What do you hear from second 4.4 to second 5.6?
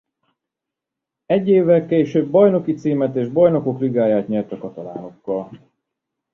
a katalánokkal.